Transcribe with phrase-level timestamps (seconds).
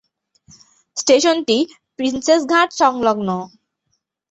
[0.97, 1.57] স্টেশনটি
[1.97, 3.29] প্রিন্সেপ ঘাট সংলগ্ন।